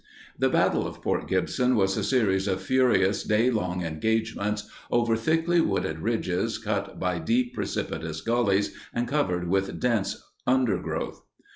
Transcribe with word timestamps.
The 0.39 0.49
battle 0.49 0.87
of 0.87 0.99
Port 0.99 1.27
Gibson 1.27 1.75
was 1.75 1.95
a 1.95 2.03
series 2.03 2.47
of 2.47 2.63
furious 2.63 3.21
day 3.21 3.51
long 3.51 3.85
engagements 3.85 4.67
over 4.89 5.15
thickly 5.15 5.61
wooded 5.61 5.99
ridges 5.99 6.57
cut 6.57 6.99
by 6.99 7.19
deep, 7.19 7.53
precipitous 7.53 8.19
gullies 8.21 8.75
and 8.95 9.07
covered 9.07 9.47
with 9.47 9.79
dense 9.79 10.19
undergrowth. 10.47 11.21